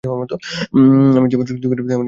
আমি 0.03 1.27
যেমন 1.29 1.45
চুক্তি 1.45 1.67
করি, 1.67 1.81
তেমনই। 1.81 1.99